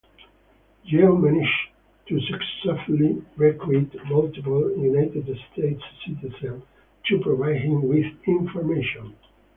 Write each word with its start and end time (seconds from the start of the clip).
Yeo 0.83 1.15
managed 1.15 1.67
to 2.07 2.19
successfully 2.21 3.23
recruit 3.37 3.95
multiple 4.09 4.71
United 4.75 5.25
States 5.53 5.83
citizens 6.03 6.63
to 7.05 7.19
provide 7.19 7.61
him 7.61 7.87
with 7.87 8.07
information. 8.25 9.13